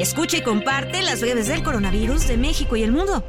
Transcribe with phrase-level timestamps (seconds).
[0.00, 3.22] Escucha y comparte las redes del coronavirus de México y el mundo.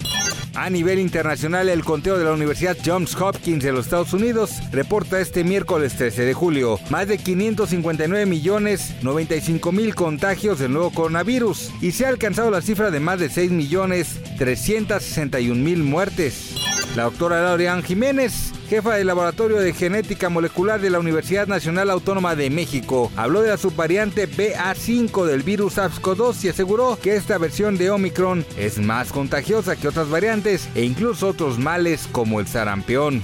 [0.56, 5.20] A nivel internacional, el conteo de la Universidad Johns Hopkins de los Estados Unidos reporta
[5.20, 11.70] este miércoles 13 de julio más de 559 millones 95 mil contagios del nuevo coronavirus
[11.82, 16.54] y se ha alcanzado la cifra de más de 6 millones 361 mil muertes.
[16.96, 22.34] La doctora Laureán Jiménez, jefa del Laboratorio de Genética Molecular de la Universidad Nacional Autónoma
[22.34, 27.78] de México, habló de la subvariante BA5 del virus SARS-CoV-2 y aseguró que esta versión
[27.78, 33.22] de Omicron es más contagiosa que otras variantes e incluso otros males como el sarampión.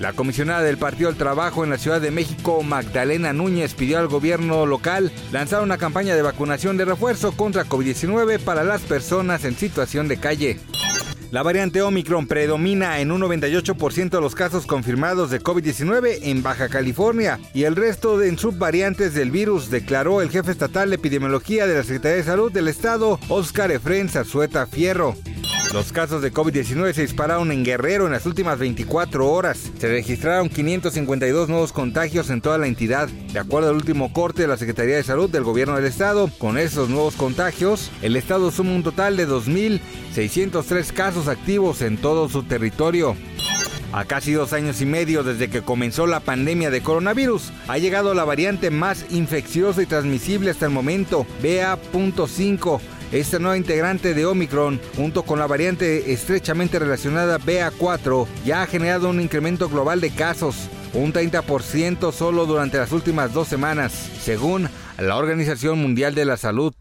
[0.00, 4.08] La comisionada del Partido del Trabajo en la Ciudad de México, Magdalena Núñez, pidió al
[4.08, 9.56] gobierno local lanzar una campaña de vacunación de refuerzo contra COVID-19 para las personas en
[9.56, 10.58] situación de calle.
[11.32, 16.68] La variante Omicron predomina en un 98% de los casos confirmados de COVID-19 en Baja
[16.68, 21.76] California y el resto en subvariantes del virus, declaró el jefe estatal de epidemiología de
[21.76, 25.14] la Secretaría de Salud del Estado, Oscar Efren Zazueta Fierro.
[25.72, 29.70] Los casos de COVID-19 se dispararon en Guerrero en las últimas 24 horas.
[29.78, 33.08] Se registraron 552 nuevos contagios en toda la entidad.
[33.08, 36.58] De acuerdo al último corte de la Secretaría de Salud del Gobierno del Estado, con
[36.58, 42.42] esos nuevos contagios, el Estado suma un total de 2.603 casos activos en todo su
[42.42, 43.16] territorio.
[43.94, 48.14] A casi dos años y medio desde que comenzó la pandemia de coronavirus, ha llegado
[48.14, 52.80] la variante más infecciosa y transmisible hasta el momento, BA.5.
[53.12, 59.10] Esta nueva integrante de Omicron, junto con la variante estrechamente relacionada BA4, ya ha generado
[59.10, 60.56] un incremento global de casos,
[60.94, 66.72] un 30% solo durante las últimas dos semanas, según la Organización Mundial de la Salud.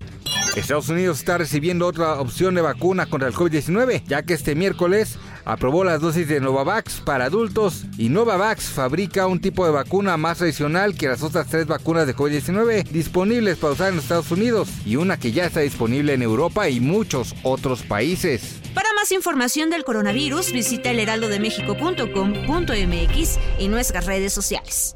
[0.56, 5.17] Estados Unidos está recibiendo otra opción de vacuna contra el COVID-19, ya que este miércoles
[5.45, 10.39] aprobó las dosis de Novavax para adultos y Novavax fabrica un tipo de vacuna más
[10.39, 14.97] tradicional que las otras tres vacunas de COVID-19 disponibles para usar en Estados Unidos y
[14.97, 18.59] una que ya está disponible en Europa y muchos otros países.
[18.73, 24.95] Para más información del coronavirus, visita elheraldodemexico.com.mx y nuestras redes sociales.